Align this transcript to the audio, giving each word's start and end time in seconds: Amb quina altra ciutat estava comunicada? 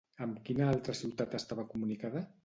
Amb 0.25 0.37
quina 0.45 0.69
altra 0.69 0.95
ciutat 0.99 1.35
estava 1.39 1.67
comunicada? 1.75 2.25